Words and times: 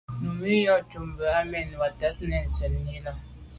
Numi 0.21 0.51
nɔ́’ 0.65 0.77
cup 0.89 1.03
mbʉ̀ 1.11 1.29
a 1.39 1.41
mɛ́n 1.51 1.67
Watɛ̀ɛ́t 1.81 2.17
nɔ́ɔ̀’ 2.29 2.45
nswɛ́ɛ̀n 2.47 2.85
í 2.95 2.97
lá. 3.05 3.11